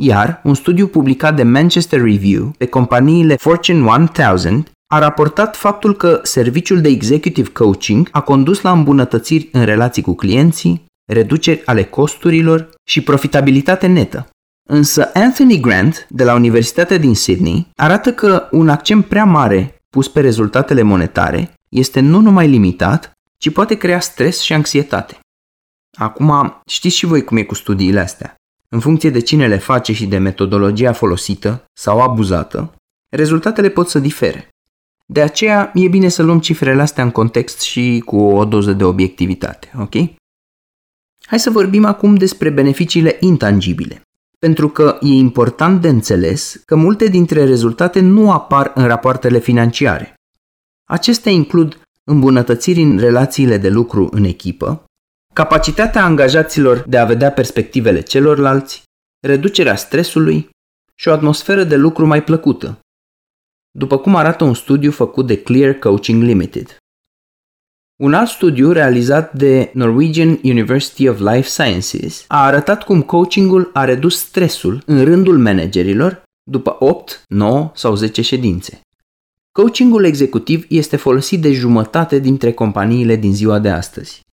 Iar 0.00 0.40
un 0.44 0.54
studiu 0.54 0.86
publicat 0.86 1.36
de 1.36 1.42
Manchester 1.42 2.00
Review 2.00 2.54
pe 2.58 2.66
companiile 2.66 3.36
Fortune 3.36 3.84
1000 3.84 4.64
a 4.90 4.98
raportat 4.98 5.56
faptul 5.56 5.96
că 5.96 6.20
serviciul 6.22 6.80
de 6.80 6.88
executive 6.88 7.50
coaching 7.50 8.08
a 8.12 8.20
condus 8.20 8.60
la 8.60 8.72
îmbunătățiri 8.72 9.48
în 9.52 9.64
relații 9.64 10.02
cu 10.02 10.14
clienții, 10.14 10.84
reduceri 11.12 11.62
ale 11.66 11.84
costurilor 11.84 12.68
și 12.84 13.00
profitabilitate 13.00 13.86
netă. 13.86 14.28
Însă 14.68 15.10
Anthony 15.14 15.60
Grant, 15.60 16.06
de 16.08 16.24
la 16.24 16.34
Universitatea 16.34 16.98
din 16.98 17.14
Sydney, 17.14 17.68
arată 17.76 18.12
că 18.12 18.48
un 18.50 18.68
accent 18.68 19.04
prea 19.04 19.24
mare 19.24 19.74
pus 19.90 20.08
pe 20.08 20.20
rezultatele 20.20 20.82
monetare 20.82 21.54
este 21.68 22.00
nu 22.00 22.20
numai 22.20 22.48
limitat, 22.48 23.12
ci 23.38 23.50
poate 23.52 23.74
crea 23.74 24.00
stres 24.00 24.40
și 24.40 24.52
anxietate. 24.52 25.18
Acum, 25.98 26.60
știți 26.66 26.96
și 26.96 27.06
voi 27.06 27.24
cum 27.24 27.36
e 27.36 27.42
cu 27.42 27.54
studiile 27.54 28.00
astea. 28.00 28.34
În 28.68 28.80
funcție 28.80 29.10
de 29.10 29.20
cine 29.20 29.46
le 29.46 29.58
face 29.58 29.92
și 29.92 30.06
de 30.06 30.18
metodologia 30.18 30.92
folosită 30.92 31.64
sau 31.72 32.00
abuzată, 32.00 32.74
rezultatele 33.08 33.68
pot 33.68 33.88
să 33.88 33.98
difere. 33.98 34.48
De 35.06 35.22
aceea 35.22 35.70
e 35.74 35.88
bine 35.88 36.08
să 36.08 36.22
luăm 36.22 36.40
cifrele 36.40 36.82
astea 36.82 37.04
în 37.04 37.10
context 37.10 37.60
și 37.60 38.02
cu 38.04 38.20
o 38.20 38.44
doză 38.44 38.72
de 38.72 38.84
obiectivitate, 38.84 39.72
ok? 39.78 39.94
Hai 41.26 41.40
să 41.40 41.50
vorbim 41.50 41.84
acum 41.84 42.14
despre 42.14 42.50
beneficiile 42.50 43.16
intangibile. 43.20 44.02
Pentru 44.38 44.68
că 44.68 44.98
e 45.00 45.06
important 45.06 45.80
de 45.80 45.88
înțeles 45.88 46.62
că 46.64 46.76
multe 46.76 47.06
dintre 47.06 47.44
rezultate 47.44 48.00
nu 48.00 48.32
apar 48.32 48.72
în 48.74 48.86
rapoartele 48.86 49.38
financiare. 49.38 50.14
Acestea 50.84 51.32
includ 51.32 51.80
îmbunătățiri 52.04 52.82
în 52.82 52.98
relațiile 52.98 53.56
de 53.56 53.68
lucru 53.68 54.08
în 54.10 54.24
echipă, 54.24 54.87
capacitatea 55.38 56.04
angajaților 56.04 56.84
de 56.86 56.98
a 56.98 57.04
vedea 57.04 57.32
perspectivele 57.32 58.00
celorlalți, 58.00 58.82
reducerea 59.26 59.76
stresului 59.76 60.48
și 60.94 61.08
o 61.08 61.12
atmosferă 61.12 61.64
de 61.64 61.76
lucru 61.76 62.06
mai 62.06 62.24
plăcută, 62.24 62.78
după 63.70 63.98
cum 63.98 64.14
arată 64.14 64.44
un 64.44 64.54
studiu 64.54 64.90
făcut 64.90 65.26
de 65.26 65.42
Clear 65.42 65.72
Coaching 65.74 66.22
Limited. 66.22 66.76
Un 68.00 68.14
alt 68.14 68.28
studiu 68.28 68.72
realizat 68.72 69.32
de 69.32 69.70
Norwegian 69.74 70.38
University 70.42 71.08
of 71.08 71.18
Life 71.18 71.48
Sciences 71.48 72.24
a 72.28 72.44
arătat 72.44 72.84
cum 72.84 73.02
coachingul 73.02 73.70
a 73.72 73.84
redus 73.84 74.18
stresul 74.18 74.82
în 74.86 75.04
rândul 75.04 75.38
managerilor 75.38 76.22
după 76.50 76.76
8, 76.78 77.22
9 77.28 77.70
sau 77.74 77.94
10 77.94 78.22
ședințe. 78.22 78.80
Coachingul 79.52 80.04
executiv 80.04 80.66
este 80.68 80.96
folosit 80.96 81.40
de 81.40 81.52
jumătate 81.52 82.18
dintre 82.18 82.52
companiile 82.52 83.16
din 83.16 83.34
ziua 83.34 83.58
de 83.58 83.70
astăzi. 83.70 84.26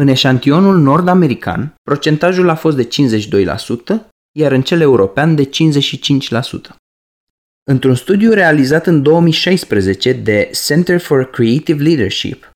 În 0.00 0.08
eșantionul 0.08 0.78
nord-american, 0.78 1.74
procentajul 1.82 2.48
a 2.48 2.54
fost 2.54 2.76
de 2.76 2.88
52%, 3.94 4.00
iar 4.32 4.52
în 4.52 4.62
cel 4.62 4.80
european 4.80 5.34
de 5.34 5.48
55%. 5.48 5.50
Într-un 7.70 7.94
studiu 7.94 8.32
realizat 8.32 8.86
în 8.86 9.02
2016 9.02 10.12
de 10.12 10.50
Center 10.66 11.00
for 11.00 11.30
Creative 11.30 11.82
Leadership, 11.82 12.52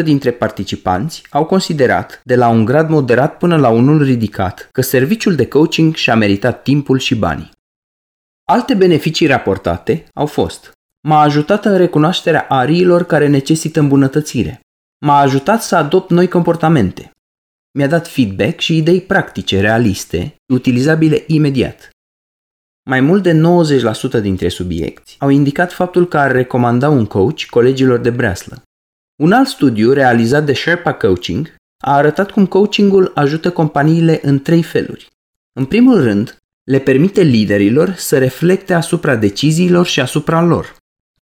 95% 0.00 0.02
dintre 0.02 0.30
participanți 0.30 1.22
au 1.30 1.44
considerat, 1.44 2.20
de 2.24 2.36
la 2.36 2.48
un 2.48 2.64
grad 2.64 2.88
moderat 2.88 3.38
până 3.38 3.56
la 3.56 3.68
unul 3.68 4.02
ridicat, 4.02 4.68
că 4.72 4.80
serviciul 4.80 5.34
de 5.34 5.46
coaching 5.46 5.94
și-a 5.94 6.14
meritat 6.14 6.62
timpul 6.62 6.98
și 6.98 7.14
banii. 7.14 7.50
Alte 8.44 8.74
beneficii 8.74 9.26
raportate 9.26 10.04
au 10.14 10.26
fost 10.26 10.72
M-a 11.00 11.20
ajutat 11.20 11.64
în 11.64 11.76
recunoașterea 11.76 12.46
ariilor 12.48 13.04
care 13.04 13.28
necesită 13.28 13.80
îmbunătățire. 13.80 14.60
M-a 15.06 15.18
ajutat 15.18 15.62
să 15.62 15.76
adopt 15.76 16.10
noi 16.10 16.28
comportamente. 16.28 17.10
Mi-a 17.78 17.86
dat 17.86 18.08
feedback 18.08 18.60
și 18.60 18.76
idei 18.76 19.00
practice, 19.00 19.60
realiste, 19.60 20.36
utilizabile 20.52 21.24
imediat. 21.26 21.90
Mai 22.90 23.00
mult 23.00 23.22
de 23.22 23.40
90% 24.18 24.20
dintre 24.20 24.48
subiecti 24.48 25.16
au 25.18 25.28
indicat 25.28 25.72
faptul 25.72 26.08
că 26.08 26.18
ar 26.18 26.32
recomanda 26.32 26.88
un 26.88 27.06
coach 27.06 27.44
colegilor 27.44 27.98
de 27.98 28.10
breaslă. 28.10 28.62
Un 29.22 29.32
alt 29.32 29.48
studiu 29.48 29.92
realizat 29.92 30.44
de 30.44 30.52
Sherpa 30.52 30.94
Coaching 30.94 31.54
a 31.84 31.94
arătat 31.94 32.30
cum 32.30 32.46
coachingul 32.46 33.12
ajută 33.14 33.50
companiile 33.50 34.20
în 34.22 34.40
trei 34.40 34.62
feluri. 34.62 35.06
În 35.52 35.64
primul 35.64 36.02
rând, 36.02 36.36
le 36.70 36.78
permite 36.78 37.22
liderilor 37.22 37.94
să 37.94 38.18
reflecte 38.18 38.74
asupra 38.74 39.16
deciziilor 39.16 39.86
și 39.86 40.00
asupra 40.00 40.42
lor. 40.42 40.76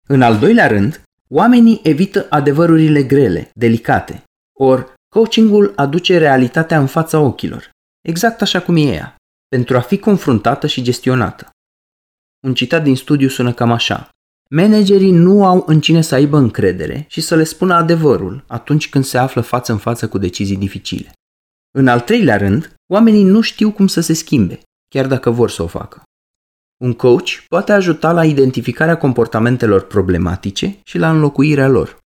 În 0.06 0.23
al 0.23 0.38
doilea 0.38 0.66
rând, 0.66 1.02
oamenii 1.28 1.80
evită 1.83 2.26
adevărurile 2.30 3.02
grele, 3.02 3.50
delicate, 3.54 4.23
ori 4.59 4.92
coachingul 5.09 5.73
aduce 5.76 6.18
realitatea 6.18 6.78
în 6.78 6.87
fața 6.87 7.21
ochilor, 7.21 7.71
exact 8.00 8.42
așa 8.42 8.61
cum 8.61 8.76
e 8.76 8.80
ea, 8.80 9.16
pentru 9.49 9.76
a 9.76 9.80
fi 9.80 9.99
confruntată 9.99 10.66
și 10.66 10.83
gestionată. 10.83 11.50
Un 12.47 12.54
citat 12.54 12.83
din 12.83 12.97
studiu 12.97 13.28
sună 13.28 13.52
cam 13.52 13.73
așa. 13.73 14.09
Managerii 14.50 15.11
nu 15.11 15.45
au 15.45 15.64
în 15.66 15.80
cine 15.80 16.00
să 16.00 16.14
aibă 16.14 16.37
încredere 16.37 17.04
și 17.09 17.21
să 17.21 17.35
le 17.35 17.45
spună 17.45 17.75
adevărul 17.75 18.45
atunci 18.47 18.88
când 18.88 19.04
se 19.04 19.18
află 19.18 19.40
față 19.40 19.73
în 19.73 19.78
față 19.78 20.09
cu 20.09 20.18
decizii 20.18 20.56
dificile. 20.56 21.12
În 21.71 21.88
al 21.88 22.00
treilea 22.00 22.37
rând, 22.37 22.75
oamenii 22.92 23.25
nu 23.25 23.40
știu 23.40 23.73
cum 23.73 23.87
să 23.87 24.00
se 24.00 24.12
schimbe, 24.12 24.61
chiar 24.88 25.06
dacă 25.06 25.30
vor 25.30 25.50
să 25.50 25.62
o 25.62 25.66
facă. 25.66 26.02
Un 26.76 26.92
coach 26.92 27.28
poate 27.49 27.73
ajuta 27.73 28.12
la 28.12 28.25
identificarea 28.25 28.99
comportamentelor 28.99 29.87
problematice 29.87 30.80
și 30.85 30.99
la 30.99 31.11
înlocuirea 31.11 31.68
lor. 31.68 31.99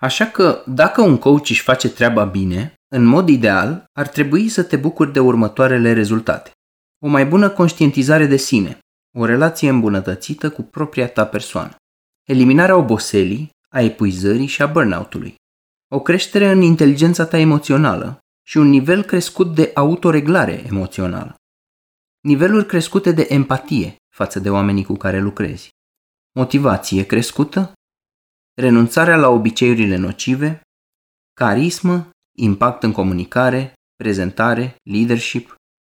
Așa 0.00 0.26
că, 0.26 0.62
dacă 0.66 1.00
un 1.00 1.18
coach 1.18 1.48
își 1.48 1.62
face 1.62 1.88
treaba 1.88 2.24
bine, 2.24 2.74
în 2.92 3.04
mod 3.04 3.28
ideal, 3.28 3.84
ar 3.92 4.08
trebui 4.08 4.48
să 4.48 4.62
te 4.62 4.76
bucuri 4.76 5.12
de 5.12 5.20
următoarele 5.20 5.92
rezultate. 5.92 6.50
O 7.04 7.08
mai 7.08 7.26
bună 7.26 7.50
conștientizare 7.50 8.26
de 8.26 8.36
sine, 8.36 8.78
o 9.18 9.24
relație 9.24 9.68
îmbunătățită 9.68 10.50
cu 10.50 10.62
propria 10.62 11.08
ta 11.08 11.26
persoană, 11.26 11.74
eliminarea 12.28 12.76
oboselii, 12.76 13.50
a 13.68 13.80
epuizării 13.80 14.46
și 14.46 14.62
a 14.62 14.66
burnout-ului, 14.66 15.34
o 15.92 16.00
creștere 16.00 16.48
în 16.48 16.62
inteligența 16.62 17.26
ta 17.26 17.38
emoțională 17.38 18.18
și 18.46 18.56
un 18.56 18.68
nivel 18.68 19.02
crescut 19.02 19.54
de 19.54 19.70
autoreglare 19.74 20.64
emoțională, 20.66 21.34
niveluri 22.20 22.66
crescute 22.66 23.12
de 23.12 23.26
empatie 23.28 23.96
față 24.22 24.38
de 24.38 24.50
oamenii 24.50 24.84
cu 24.84 24.96
care 24.96 25.18
lucrezi, 25.18 25.68
motivație 26.38 27.06
crescută, 27.06 27.72
renunțarea 28.54 29.16
la 29.16 29.28
obiceiurile 29.28 29.96
nocive, 29.96 30.60
carismă, 31.34 32.10
impact 32.38 32.82
în 32.82 32.92
comunicare, 32.92 33.72
prezentare, 33.96 34.76
leadership, 34.90 35.54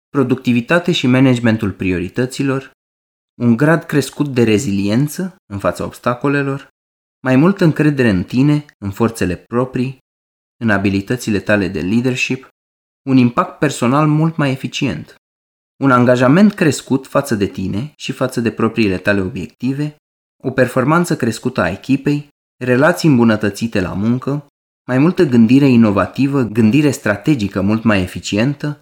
productivitate 0.09 0.93
și 0.93 1.07
managementul 1.07 1.73
priorităților, 1.73 2.71
un 3.41 3.57
grad 3.57 3.83
crescut 3.85 4.35
de 4.35 4.43
reziliență 4.43 5.37
în 5.53 5.59
fața 5.59 5.85
obstacolelor, 5.85 6.69
mai 7.23 7.37
multă 7.37 7.65
încredere 7.65 8.09
în 8.09 8.25
tine, 8.25 8.65
în 8.79 8.91
forțele 8.91 9.37
proprii, 9.37 9.99
în 10.57 10.71
abilitățile 10.71 11.41
tale 11.41 11.69
de 11.69 11.81
leadership, 11.81 12.49
un 13.09 13.17
impact 13.17 13.59
personal 13.59 14.07
mult 14.07 14.37
mai 14.37 14.51
eficient, 14.51 15.15
un 15.83 15.91
angajament 15.91 16.53
crescut 16.55 17.07
față 17.07 17.35
de 17.35 17.47
tine 17.47 17.93
și 17.97 18.13
față 18.13 18.41
de 18.41 18.51
propriile 18.51 18.99
tale 18.99 19.21
obiective, 19.21 19.97
o 20.43 20.51
performanță 20.51 21.17
crescută 21.17 21.61
a 21.61 21.71
echipei, 21.71 22.29
relații 22.65 23.09
îmbunătățite 23.09 23.81
la 23.81 23.93
muncă, 23.93 24.47
mai 24.87 24.99
multă 24.99 25.25
gândire 25.25 25.67
inovativă, 25.67 26.43
gândire 26.43 26.91
strategică 26.91 27.61
mult 27.61 27.83
mai 27.83 28.01
eficientă, 28.01 28.81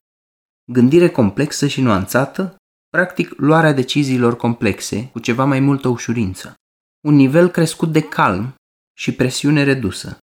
gândire 0.73 1.09
complexă 1.09 1.67
și 1.67 1.81
nuanțată 1.81 2.55
Practic, 2.91 3.35
luarea 3.37 3.73
deciziilor 3.73 4.37
complexe 4.37 5.09
cu 5.13 5.19
ceva 5.19 5.45
mai 5.45 5.61
multă 5.61 5.89
ușurință. 5.89 6.55
Un 7.01 7.15
nivel 7.15 7.49
crescut 7.49 7.93
de 7.93 8.03
calm 8.03 8.55
și 8.99 9.15
presiune 9.15 9.63
redusă. 9.63 10.19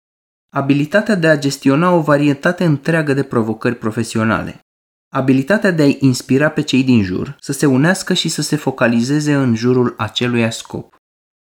abilitatea 0.55 1.15
de 1.15 1.27
a 1.27 1.37
gestiona 1.37 1.91
o 1.91 2.01
varietate 2.01 2.65
întreagă 2.65 3.13
de 3.13 3.23
provocări 3.23 3.75
profesionale, 3.75 4.59
abilitatea 5.13 5.71
de 5.71 5.83
a 5.83 5.95
inspira 5.99 6.49
pe 6.49 6.61
cei 6.61 6.83
din 6.83 7.03
jur 7.03 7.35
să 7.39 7.51
se 7.51 7.65
unească 7.65 8.13
și 8.13 8.29
să 8.29 8.41
se 8.41 8.55
focalizeze 8.55 9.33
în 9.33 9.55
jurul 9.55 9.93
acelui 9.97 10.51
scop, 10.51 10.95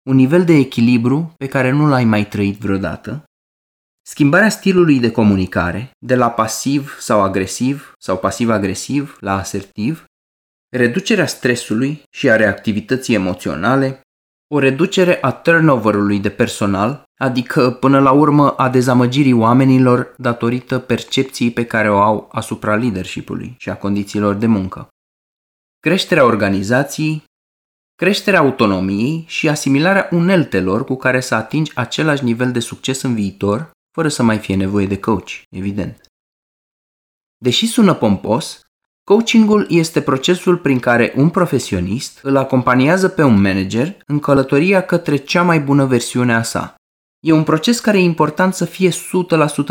un 0.10 0.16
nivel 0.16 0.46
de 0.46 0.54
echilibru 0.54 1.34
pe 1.38 1.48
care 1.48 1.72
nu 1.72 1.88
l-ai 1.88 2.04
mai 2.04 2.28
trăit 2.28 2.60
vreodată, 2.60 3.24
schimbarea 4.08 4.50
stilului 4.50 5.00
de 5.00 5.12
comunicare, 5.12 5.92
de 6.06 6.16
la 6.16 6.32
pasiv 6.32 6.98
sau 7.00 7.22
agresiv 7.22 7.94
sau 8.00 8.18
pasiv-agresiv 8.18 9.18
la 9.20 9.38
asertiv, 9.38 10.06
reducerea 10.70 11.28
stresului 11.28 12.04
și 12.10 12.30
a 12.30 12.36
reactivității 12.36 13.14
emoționale, 13.14 14.02
o 14.54 14.60
reducere 14.60 15.22
a 15.22 15.32
turnover-ului 15.32 16.20
de 16.20 16.30
personal, 16.30 17.04
adică 17.18 17.72
până 17.72 18.00
la 18.00 18.12
urmă 18.12 18.50
a 18.50 18.70
dezamăgirii 18.70 19.34
oamenilor 19.34 20.14
datorită 20.18 20.80
percepției 20.80 21.52
pe 21.52 21.66
care 21.66 21.90
o 21.90 22.02
au 22.02 22.30
asupra 22.32 22.76
leadership-ului 22.76 23.56
și 23.58 23.70
a 23.70 23.78
condițiilor 23.78 24.36
de 24.36 24.46
muncă. 24.46 24.88
Creșterea 25.80 26.26
organizației, 26.26 27.24
creșterea 27.96 28.40
autonomiei 28.40 29.24
și 29.28 29.50
asimilarea 29.50 30.08
uneltelor 30.12 30.84
cu 30.84 30.96
care 30.96 31.20
să 31.20 31.36
atingi 31.36 31.72
același 31.76 32.24
nivel 32.24 32.52
de 32.52 32.60
succes 32.60 33.02
în 33.02 33.14
viitor, 33.14 33.72
fără 33.92 34.08
să 34.08 34.24
mai 34.24 34.38
fie 34.38 34.56
nevoie 34.56 34.88
de 34.88 35.00
coach, 35.00 35.42
evident. 35.50 36.02
Deși 37.38 37.68
sună 37.68 37.94
pompos, 37.94 38.66
Coachingul 39.06 39.66
este 39.70 40.02
procesul 40.02 40.58
prin 40.58 40.80
care 40.80 41.14
un 41.16 41.30
profesionist 41.30 42.20
îl 42.24 42.36
acompaniază 42.36 43.10
pe 43.10 43.24
un 43.24 43.42
manager 43.42 43.98
în 44.06 44.20
călătoria 44.20 44.82
către 44.86 45.16
cea 45.16 45.44
mai 45.44 45.60
bună 45.60 45.86
versiune 45.86 46.34
a 46.34 46.42
sa. 46.42 46.76
E 47.26 47.32
un 47.32 47.44
proces 47.44 47.80
care 47.80 47.98
e 47.98 48.02
important 48.02 48.54
să 48.54 48.66
fie 48.66 48.90
100% 48.90 48.94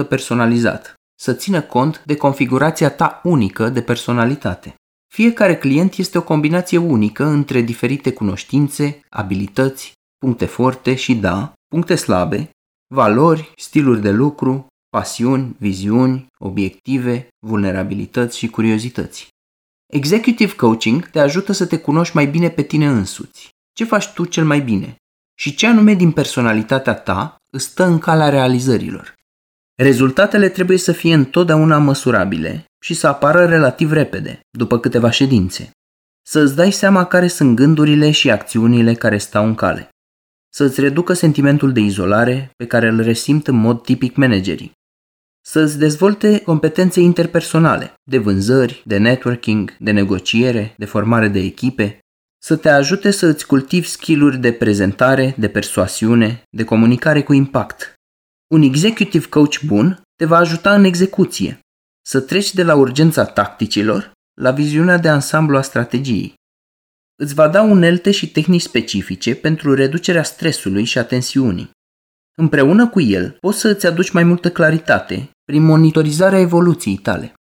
personalizat, 0.09 0.95
să 1.21 1.33
țină 1.33 1.61
cont 1.61 2.03
de 2.05 2.17
configurația 2.17 2.91
ta 2.91 3.21
unică 3.25 3.69
de 3.69 3.83
personalitate. 3.83 4.75
Fiecare 5.15 5.57
client 5.57 5.95
este 5.95 6.19
o 6.19 6.23
combinație 6.23 6.79
unică 6.79 7.25
între 7.25 7.61
diferite 7.61 8.13
cunoștințe, 8.13 9.01
abilități, 9.09 9.93
puncte 10.19 10.47
forte 10.47 10.95
și, 10.95 11.15
da, 11.15 11.53
puncte 11.69 11.95
slabe, 11.95 12.51
valori, 12.95 13.53
stiluri 13.57 14.01
de 14.01 14.11
lucru, 14.11 14.67
pasiuni, 14.89 15.57
viziuni, 15.59 16.27
obiective, 16.39 17.29
vulnerabilități 17.47 18.39
și 18.39 18.49
curiozități. 18.49 19.29
Executive 19.93 20.55
coaching 20.55 21.09
te 21.11 21.21
ajută 21.21 21.53
să 21.53 21.67
te 21.67 21.79
cunoști 21.79 22.15
mai 22.15 22.27
bine 22.27 22.51
pe 22.51 22.63
tine 22.63 22.87
însuți. 22.87 23.49
Ce 23.73 23.85
faci 23.85 24.13
tu 24.13 24.25
cel 24.25 24.45
mai 24.45 24.61
bine? 24.61 24.97
Și 25.37 25.55
ce 25.55 25.67
anume 25.67 25.95
din 25.95 26.13
personalitatea 26.13 26.95
ta 26.95 27.37
îți 27.55 27.65
stă 27.65 27.85
în 27.85 27.99
calea 27.99 28.29
realizărilor? 28.29 29.15
Rezultatele 29.75 30.49
trebuie 30.49 30.79
să 30.79 30.93
fie 30.93 31.15
întotdeauna 31.15 31.79
măsurabile 31.79 32.65
și 32.85 32.95
să 32.95 33.07
apară 33.07 33.47
relativ 33.47 33.93
repede, 33.93 34.41
după 34.51 34.79
câteva 34.79 35.11
ședințe. 35.11 35.71
Să 36.27 36.41
îți 36.41 36.57
dai 36.57 36.73
seama 36.73 37.05
care 37.05 37.27
sunt 37.27 37.57
gândurile 37.57 38.11
și 38.11 38.31
acțiunile 38.31 38.95
care 38.95 39.19
stau 39.19 39.47
în 39.47 39.55
cale. 39.55 39.89
Să 40.49 40.65
îți 40.65 40.81
reducă 40.81 41.13
sentimentul 41.13 41.73
de 41.73 41.81
izolare 41.81 42.51
pe 42.57 42.67
care 42.67 42.89
îl 42.89 43.03
resimt 43.03 43.49
în 43.49 43.57
mod 43.57 43.83
tipic 43.83 44.17
managerii 44.17 44.73
să-ți 45.47 45.79
dezvolte 45.79 46.39
competențe 46.39 47.01
interpersonale, 47.01 47.95
de 48.03 48.19
vânzări, 48.19 48.83
de 48.85 48.99
networking, 48.99 49.77
de 49.79 49.91
negociere, 49.91 50.75
de 50.77 50.85
formare 50.85 51.29
de 51.29 51.39
echipe, 51.39 51.99
să 52.47 52.57
te 52.57 52.69
ajute 52.69 53.11
să 53.11 53.27
îți 53.27 53.47
cultivi 53.47 53.87
skill 53.87 54.39
de 54.41 54.53
prezentare, 54.53 55.35
de 55.39 55.49
persoasiune, 55.49 56.43
de 56.51 56.65
comunicare 56.65 57.23
cu 57.23 57.33
impact. 57.33 57.95
Un 58.55 58.63
executive 58.63 59.27
coach 59.27 59.61
bun 59.67 60.03
te 60.17 60.25
va 60.25 60.37
ajuta 60.37 60.75
în 60.75 60.85
execuție, 60.85 61.59
să 62.07 62.21
treci 62.21 62.55
de 62.55 62.63
la 62.63 62.75
urgența 62.75 63.25
tacticilor 63.25 64.13
la 64.41 64.51
viziunea 64.51 64.99
de 64.99 65.09
ansamblu 65.09 65.57
a 65.57 65.63
strategiei. 65.63 66.35
Îți 67.17 67.35
va 67.35 67.49
da 67.49 67.63
unelte 67.63 68.11
și 68.11 68.31
tehnici 68.31 68.63
specifice 68.63 69.35
pentru 69.35 69.75
reducerea 69.75 70.23
stresului 70.23 70.85
și 70.85 70.99
a 70.99 71.05
tensiunii. 71.05 71.71
Împreună 72.37 72.89
cu 72.89 73.01
el 73.01 73.37
poți 73.41 73.59
să 73.59 73.69
îți 73.69 73.87
aduci 73.87 74.11
mai 74.11 74.25
multă 74.25 74.51
claritate 74.51 75.31
prin 75.45 75.63
monitorizarea 75.63 76.39
evoluției 76.39 76.97
tale. 76.97 77.35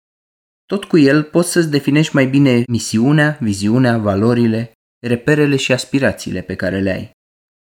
Tot 0.66 0.85
cu 0.85 0.98
el 0.98 1.22
poți 1.22 1.50
să-ți 1.50 1.70
definești 1.70 2.14
mai 2.14 2.26
bine 2.26 2.62
misiunea, 2.66 3.38
viziunea, 3.40 3.98
valorile, 3.98 4.68
reperele 5.06 5.56
și 5.56 5.72
aspirațiile 5.72 6.40
pe 6.40 6.54
care 6.54 6.80
le 6.80 6.90
ai. 6.90 7.10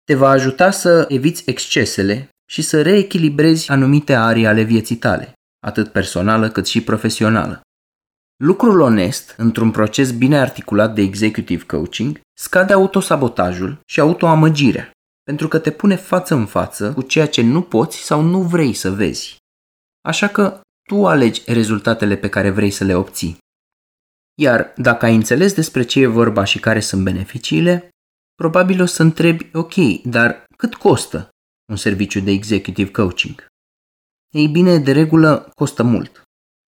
Te 0.04 0.14
va 0.14 0.28
ajuta 0.28 0.70
să 0.70 1.04
eviți 1.08 1.42
excesele 1.46 2.28
și 2.48 2.62
să 2.62 2.82
reechilibrezi 2.82 3.70
anumite 3.70 4.14
arii 4.14 4.46
ale 4.46 4.62
vieții 4.62 4.96
tale, 4.96 5.32
atât 5.66 5.88
personală 5.88 6.50
cât 6.50 6.66
și 6.66 6.82
profesională. 6.82 7.60
Lucrul 8.36 8.80
onest, 8.80 9.34
într-un 9.36 9.70
proces 9.70 10.12
bine 10.12 10.38
articulat 10.38 10.94
de 10.94 11.02
executive 11.02 11.64
coaching, 11.64 12.20
scade 12.38 12.72
autosabotajul 12.72 13.80
și 13.86 14.00
autoamăgirea, 14.00 14.90
pentru 15.22 15.48
că 15.48 15.58
te 15.58 15.70
pune 15.70 15.96
față 15.96 16.34
în 16.34 16.46
față 16.46 16.92
cu 16.92 17.02
ceea 17.02 17.26
ce 17.28 17.42
nu 17.42 17.62
poți 17.62 17.98
sau 17.98 18.20
nu 18.20 18.42
vrei 18.42 18.72
să 18.72 18.90
vezi. 18.90 19.36
Așa 20.00 20.28
că 20.28 20.60
tu 20.88 21.06
alegi 21.06 21.42
rezultatele 21.46 22.16
pe 22.16 22.28
care 22.28 22.50
vrei 22.50 22.70
să 22.70 22.84
le 22.84 22.94
obții. 22.94 23.38
Iar 24.38 24.72
dacă 24.76 25.04
ai 25.04 25.14
înțeles 25.14 25.52
despre 25.52 25.82
ce 25.82 26.00
e 26.00 26.06
vorba 26.06 26.44
și 26.44 26.60
care 26.60 26.80
sunt 26.80 27.02
beneficiile, 27.02 27.88
probabil 28.34 28.82
o 28.82 28.84
să 28.86 29.02
întrebi, 29.02 29.50
ok, 29.52 29.74
dar 30.04 30.44
cât 30.56 30.74
costă 30.74 31.28
un 31.70 31.76
serviciu 31.76 32.20
de 32.20 32.30
executive 32.30 32.90
coaching? 32.90 33.46
Ei 34.34 34.48
bine, 34.48 34.78
de 34.78 34.92
regulă 34.92 35.50
costă 35.54 35.82
mult. 35.82 36.22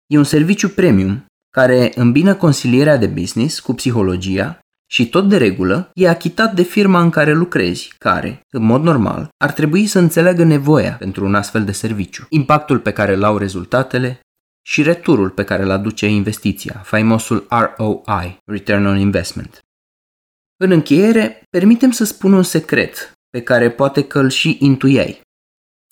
E 0.08 0.18
un 0.18 0.24
serviciu 0.24 0.70
premium 0.70 1.26
care 1.50 1.92
îmbină 1.96 2.36
consilierea 2.36 2.98
de 2.98 3.08
business 3.08 3.60
cu 3.60 3.74
psihologia 3.74 4.60
și 4.90 5.10
tot 5.10 5.30
de 5.30 5.38
regulă 5.38 5.90
e 5.94 6.10
achitat 6.10 6.54
de 6.54 6.62
firma 6.62 7.02
în 7.02 7.10
care 7.10 7.34
lucrezi, 7.34 7.94
care, 7.98 8.42
în 8.50 8.64
mod 8.64 8.84
normal, 8.84 9.30
ar 9.38 9.52
trebui 9.52 9.86
să 9.86 10.00
înțeleagă 10.00 10.44
nevoia 10.44 10.94
pentru 10.94 11.26
un 11.26 11.36
astfel 11.36 11.66
de 11.66 11.72
serviciu, 11.72 12.26
impactul 12.30 12.80
pe 12.80 12.92
care 12.92 13.14
îl 13.14 13.24
au 13.24 13.38
rezultatele 13.38 14.20
și 14.68 14.82
returul 14.82 15.30
pe 15.30 15.44
care 15.44 15.64
îl 15.64 15.70
aduce 15.70 16.08
investiția, 16.08 16.82
faimosul 16.86 17.48
ROI, 17.50 18.38
Return 18.46 18.86
on 18.86 19.00
Investment. 19.00 19.62
În 20.58 20.72
încheiere, 20.72 21.44
permitem 21.50 21.92
să 21.92 22.04
spun 22.04 22.34
un 22.34 22.44
secret 22.44 23.12
pe 23.30 23.42
care 23.42 23.72
poate 23.72 24.04
că 24.04 24.20
îl 24.20 24.30
și 24.30 24.58
intuiai. 24.60 25.22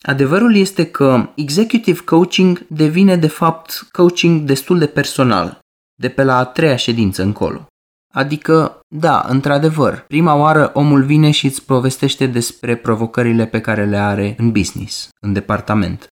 Adevărul 0.02 0.56
este 0.56 0.92
că 0.92 1.30
executive 1.36 2.04
coaching 2.04 2.66
devine 2.70 3.16
de 3.16 3.28
fapt 3.28 3.88
coaching 3.92 4.42
destul 4.42 4.78
de 4.78 4.88
personal, 4.88 5.60
de 6.00 6.10
pe 6.10 6.24
la 6.24 6.38
a 6.38 6.46
treia 6.46 6.76
ședință 6.76 7.22
încolo. 7.22 7.68
Adică, 8.14 8.80
da, 8.96 9.26
într-adevăr, 9.28 10.06
prima 10.08 10.36
oară 10.36 10.72
omul 10.74 11.04
vine 11.04 11.32
și 11.32 11.46
îți 11.46 11.66
povestește 11.66 12.26
despre 12.26 12.76
provocările 12.76 13.46
pe 13.46 13.62
care 13.62 13.86
le 13.86 13.98
are 13.98 14.36
în 14.38 14.52
business, 14.52 15.10
în 15.20 15.34
departament. 15.34 16.08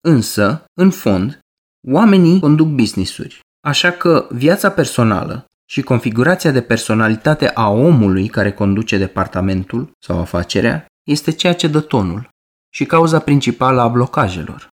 Însă, 0.00 0.64
în 0.80 0.90
fond, 0.90 1.43
oamenii 1.86 2.40
conduc 2.40 2.68
business-uri, 2.68 3.40
așa 3.66 3.90
că 3.90 4.26
viața 4.30 4.70
personală 4.70 5.44
și 5.70 5.82
configurația 5.82 6.50
de 6.50 6.60
personalitate 6.60 7.48
a 7.48 7.68
omului 7.68 8.28
care 8.28 8.52
conduce 8.52 8.98
departamentul 8.98 9.90
sau 9.98 10.18
afacerea 10.18 10.86
este 11.06 11.30
ceea 11.30 11.54
ce 11.54 11.66
dă 11.66 11.80
tonul 11.80 12.28
și 12.72 12.84
cauza 12.84 13.18
principală 13.18 13.80
a 13.80 13.88
blocajelor. 13.88 14.68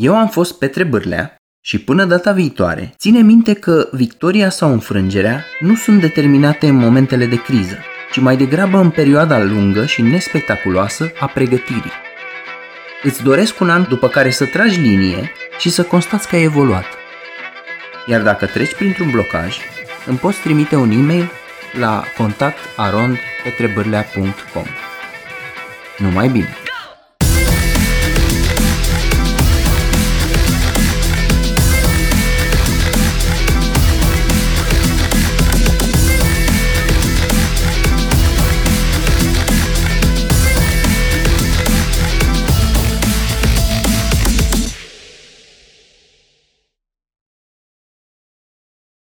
Eu 0.00 0.16
am 0.16 0.28
fost 0.28 0.58
Petre 0.58 0.84
Bârlea 0.84 1.36
și 1.64 1.78
până 1.78 2.04
data 2.04 2.32
viitoare, 2.32 2.94
ține 2.96 3.20
minte 3.20 3.54
că 3.54 3.88
victoria 3.92 4.50
sau 4.50 4.72
înfrângerea 4.72 5.44
nu 5.60 5.74
sunt 5.74 6.00
determinate 6.00 6.68
în 6.68 6.76
momentele 6.76 7.26
de 7.26 7.42
criză, 7.42 7.76
ci 8.12 8.20
mai 8.20 8.36
degrabă 8.36 8.78
în 8.78 8.90
perioada 8.90 9.42
lungă 9.44 9.86
și 9.86 10.02
nespectaculoasă 10.02 11.10
a 11.20 11.26
pregătirii. 11.26 12.05
Îți 13.06 13.22
doresc 13.22 13.60
un 13.60 13.70
an 13.70 13.86
după 13.88 14.08
care 14.08 14.30
să 14.30 14.46
tragi 14.46 14.80
linie 14.80 15.32
și 15.58 15.70
să 15.70 15.82
constați 15.82 16.28
că 16.28 16.36
ai 16.36 16.42
evoluat. 16.42 16.84
Iar 18.06 18.22
dacă 18.22 18.46
treci 18.46 18.74
printr-un 18.74 19.10
blocaj, 19.10 19.56
îmi 20.06 20.18
poți 20.18 20.40
trimite 20.40 20.76
un 20.76 20.90
e-mail 20.90 21.30
la 21.78 22.04
contactarondpetrebârlea.com 22.16 24.66
Numai 25.98 26.28
bine! 26.28 26.65